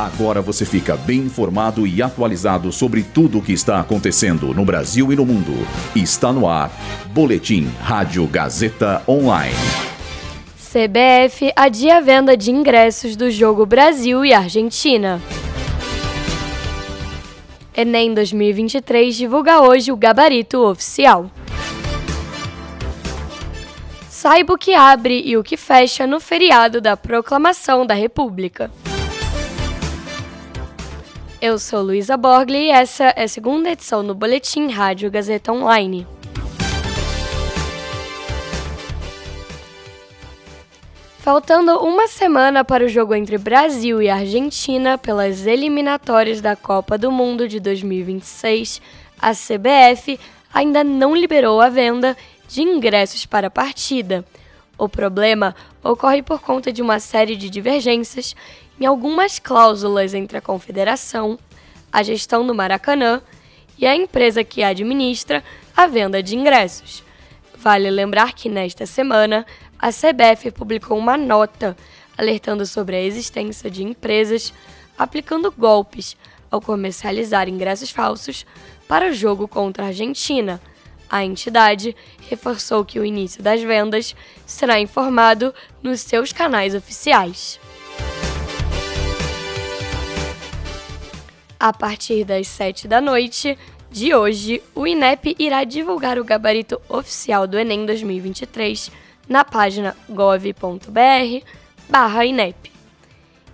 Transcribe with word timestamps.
Agora 0.00 0.40
você 0.40 0.64
fica 0.64 0.96
bem 0.96 1.18
informado 1.18 1.86
e 1.86 2.00
atualizado 2.00 2.72
sobre 2.72 3.02
tudo 3.02 3.36
o 3.36 3.42
que 3.42 3.52
está 3.52 3.80
acontecendo 3.80 4.54
no 4.54 4.64
Brasil 4.64 5.12
e 5.12 5.16
no 5.16 5.26
mundo. 5.26 5.52
Está 5.94 6.32
no 6.32 6.48
ar. 6.48 6.72
Boletim 7.12 7.70
Rádio 7.82 8.26
Gazeta 8.26 9.02
Online. 9.06 9.54
CBF 10.56 11.52
adia 11.54 11.98
a 11.98 12.00
venda 12.00 12.34
de 12.34 12.50
ingressos 12.50 13.14
do 13.14 13.30
jogo 13.30 13.66
Brasil 13.66 14.24
e 14.24 14.32
Argentina. 14.32 15.20
Enem 17.76 18.14
2023 18.14 19.14
divulga 19.14 19.60
hoje 19.60 19.92
o 19.92 19.96
gabarito 19.96 20.64
oficial. 20.64 21.30
Saiba 24.08 24.54
o 24.54 24.58
que 24.58 24.72
abre 24.72 25.22
e 25.26 25.36
o 25.36 25.42
que 25.42 25.58
fecha 25.58 26.06
no 26.06 26.20
feriado 26.20 26.80
da 26.80 26.96
Proclamação 26.96 27.84
da 27.84 27.92
República. 27.92 28.70
Eu 31.42 31.58
sou 31.58 31.80
Luísa 31.80 32.18
Borgli 32.18 32.66
e 32.66 32.70
essa 32.70 33.14
é 33.16 33.22
a 33.22 33.28
segunda 33.28 33.70
edição 33.70 34.04
do 34.06 34.14
Boletim 34.14 34.68
Rádio 34.68 35.10
Gazeta 35.10 35.50
Online. 35.50 36.06
Faltando 41.20 41.78
uma 41.78 42.06
semana 42.08 42.62
para 42.62 42.84
o 42.84 42.88
jogo 42.88 43.14
entre 43.14 43.38
Brasil 43.38 44.02
e 44.02 44.10
Argentina 44.10 44.98
pelas 44.98 45.46
eliminatórias 45.46 46.42
da 46.42 46.54
Copa 46.54 46.98
do 46.98 47.10
Mundo 47.10 47.48
de 47.48 47.58
2026, 47.58 48.82
a 49.18 49.32
CBF 49.32 50.20
ainda 50.52 50.84
não 50.84 51.16
liberou 51.16 51.62
a 51.62 51.70
venda 51.70 52.14
de 52.48 52.60
ingressos 52.60 53.24
para 53.24 53.46
a 53.46 53.50
partida. 53.50 54.26
O 54.80 54.88
problema 54.88 55.54
ocorre 55.84 56.22
por 56.22 56.40
conta 56.40 56.72
de 56.72 56.80
uma 56.80 56.98
série 56.98 57.36
de 57.36 57.50
divergências 57.50 58.34
em 58.80 58.86
algumas 58.86 59.38
cláusulas 59.38 60.14
entre 60.14 60.38
a 60.38 60.40
Confederação, 60.40 61.38
a 61.92 62.02
gestão 62.02 62.46
do 62.46 62.54
Maracanã 62.54 63.20
e 63.76 63.86
a 63.86 63.94
empresa 63.94 64.42
que 64.42 64.62
administra 64.62 65.44
a 65.76 65.86
venda 65.86 66.22
de 66.22 66.34
ingressos. 66.34 67.04
Vale 67.58 67.90
lembrar 67.90 68.32
que 68.32 68.48
nesta 68.48 68.86
semana 68.86 69.44
a 69.78 69.90
CBF 69.90 70.50
publicou 70.50 70.96
uma 70.96 71.14
nota 71.14 71.76
alertando 72.16 72.64
sobre 72.64 72.96
a 72.96 73.02
existência 73.02 73.70
de 73.70 73.84
empresas 73.84 74.50
aplicando 74.96 75.52
golpes 75.52 76.16
ao 76.50 76.58
comercializar 76.58 77.50
ingressos 77.50 77.90
falsos 77.90 78.46
para 78.88 79.10
o 79.10 79.12
jogo 79.12 79.46
contra 79.46 79.84
a 79.84 79.88
Argentina. 79.88 80.58
A 81.10 81.24
entidade 81.24 81.96
reforçou 82.28 82.84
que 82.84 83.00
o 83.00 83.04
início 83.04 83.42
das 83.42 83.60
vendas 83.60 84.14
será 84.46 84.78
informado 84.78 85.52
nos 85.82 86.00
seus 86.00 86.32
canais 86.32 86.72
oficiais. 86.72 87.58
A 91.58 91.72
partir 91.72 92.24
das 92.24 92.46
7 92.46 92.86
da 92.86 93.00
noite 93.00 93.58
de 93.90 94.14
hoje, 94.14 94.62
o 94.72 94.86
INEP 94.86 95.34
irá 95.36 95.64
divulgar 95.64 96.16
o 96.16 96.24
gabarito 96.24 96.80
oficial 96.88 97.44
do 97.46 97.58
Enem 97.58 97.84
2023 97.84 98.92
na 99.28 99.44
página 99.44 99.96
gov.br/inep. 100.08 101.42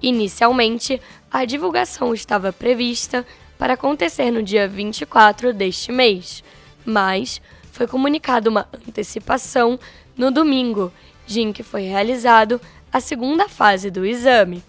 Inicialmente, 0.00 1.00
a 1.30 1.44
divulgação 1.44 2.14
estava 2.14 2.50
prevista 2.52 3.26
para 3.58 3.74
acontecer 3.74 4.30
no 4.30 4.42
dia 4.42 4.66
24 4.66 5.52
deste 5.52 5.92
mês, 5.92 6.42
mas 6.84 7.40
foi 7.70 7.86
comunicada 7.86 8.50
uma 8.50 8.68
antecipação 8.86 9.78
no 10.16 10.30
domingo, 10.30 10.92
dia 11.26 11.42
em 11.42 11.52
que 11.52 11.62
foi 11.62 11.82
realizado 11.82 12.60
a 12.92 13.00
segunda 13.00 13.48
fase 13.48 13.90
do 13.90 14.04
exame. 14.04 14.62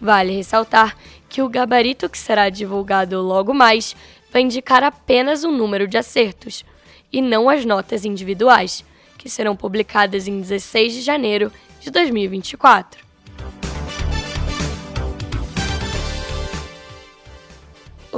Vale 0.00 0.32
ressaltar 0.32 0.96
que 1.28 1.42
o 1.42 1.48
gabarito 1.48 2.08
que 2.08 2.18
será 2.18 2.48
divulgado 2.48 3.20
logo 3.20 3.52
mais 3.52 3.96
vai 4.30 4.42
indicar 4.42 4.84
apenas 4.84 5.44
o 5.44 5.50
número 5.50 5.88
de 5.88 5.96
acertos, 5.96 6.64
e 7.10 7.22
não 7.22 7.48
as 7.48 7.64
notas 7.64 8.04
individuais, 8.04 8.84
que 9.16 9.30
serão 9.30 9.56
publicadas 9.56 10.28
em 10.28 10.40
16 10.40 10.92
de 10.92 11.00
janeiro 11.00 11.50
de 11.80 11.90
2024. 11.90 13.07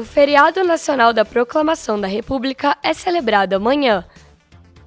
O 0.00 0.02
feriado 0.02 0.64
nacional 0.64 1.12
da 1.12 1.26
Proclamação 1.26 2.00
da 2.00 2.08
República 2.08 2.74
é 2.82 2.94
celebrado 2.94 3.52
amanhã, 3.52 4.02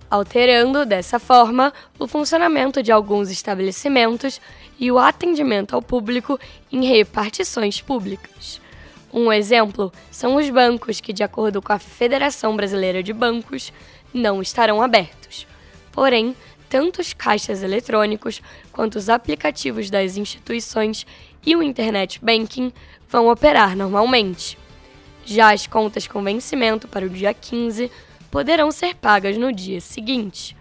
alterando 0.09 0.88
dessa 0.88 1.19
forma 1.19 1.72
o 2.00 2.07
funcionamento 2.07 2.81
de 2.81 2.91
alguns 2.91 3.29
estabelecimentos 3.29 4.41
e 4.79 4.91
o 4.91 4.97
atendimento 4.97 5.75
ao 5.75 5.84
público 5.84 6.40
em 6.72 6.84
repartições 6.84 7.79
públicas. 7.79 8.59
Um 9.13 9.31
exemplo 9.31 9.94
são 10.09 10.35
os 10.35 10.50
bancos 10.50 11.00
que, 11.00 11.13
de 11.13 11.22
acordo 11.22 11.62
com 11.62 11.74
a 11.74 11.78
Federação 11.78 12.56
Brasileira 12.56 13.03
de 13.03 13.13
Bancos, 13.13 13.72
não 14.12 14.41
estarão 14.41 14.81
abertos. 14.81 15.45
Porém, 15.91 16.35
tanto 16.68 17.01
os 17.01 17.13
caixas 17.13 17.62
eletrônicos 17.62 18.41
quanto 18.72 18.95
os 18.95 19.09
aplicativos 19.09 19.91
das 19.91 20.18
instituições 20.18 21.06
e 21.45 21.56
o 21.56 21.62
Internet 21.62 22.19
Banking 22.19 22.74
vão 23.07 23.30
operar 23.30 23.78
normalmente. 23.78 24.62
Já 25.25 25.53
as 25.53 25.67
contas 25.67 26.07
com 26.07 26.23
vencimento 26.23 26.88
para 26.88 27.06
o 27.06 27.09
dia 27.09 27.34
15 27.34 27.91
poderão 28.29 28.72
ser 28.72 28.95
pagas 28.95 29.38
no 29.38 29.51
dia 29.51 29.79
seguinte. 29.79 30.56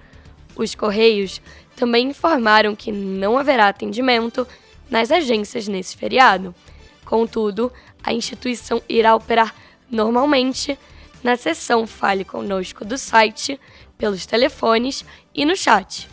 Os 0.55 0.75
Correios 0.75 1.41
também 1.75 2.11
informaram 2.11 2.77
que 2.77 2.93
não 2.93 3.39
haverá 3.39 3.69
atendimento 3.69 4.47
nas 4.91 5.11
agências 5.11 5.67
nesse 5.67 5.97
feriado. 5.97 6.55
Contudo, 7.05 7.73
a 8.03 8.13
instituição 8.13 8.83
irá 8.89 9.15
operar 9.15 9.55
normalmente 9.91 10.79
na 11.23 11.37
seção 11.37 11.87
Fale 11.87 12.25
Conosco 12.25 12.85
do 12.85 12.99
site, 12.99 13.59
pelos 13.97 14.27
telefones 14.27 15.05
e 15.35 15.45
no 15.45 15.57
chat. 15.57 16.12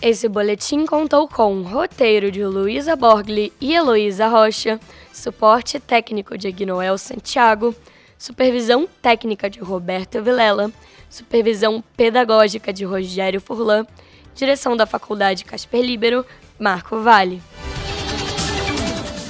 Esse 0.00 0.28
boletim 0.28 0.86
contou 0.86 1.26
com 1.26 1.62
roteiro 1.62 2.30
de 2.30 2.44
Luísa 2.44 2.94
Borgli 2.94 3.52
e 3.60 3.74
Heloísa 3.74 4.28
Rocha, 4.28 4.78
suporte 5.12 5.80
técnico 5.80 6.38
de 6.38 6.48
Ignoel 6.48 6.96
Santiago, 6.96 7.74
supervisão 8.16 8.88
técnica 9.02 9.50
de 9.50 9.58
Roberto 9.58 10.22
Vilela, 10.22 10.70
supervisão 11.10 11.82
pedagógica 11.96 12.72
de 12.72 12.84
Rogério 12.84 13.40
Furlan, 13.40 13.84
direção 14.36 14.76
da 14.76 14.86
Faculdade 14.86 15.44
Casper 15.44 15.82
Libero, 15.82 16.24
Marco 16.58 17.00
Vale. 17.00 17.42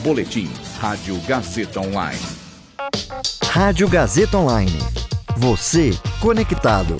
Boletim 0.02 0.50
Rádio 0.78 1.18
Gazeta 1.26 1.80
Online. 1.80 2.20
Rádio 3.44 3.88
Gazeta 3.88 4.36
Online. 4.36 4.78
Você 5.38 5.90
conectado. 6.20 6.96